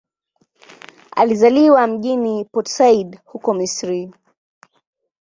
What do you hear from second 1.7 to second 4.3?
mjini Port Said, huko Misri.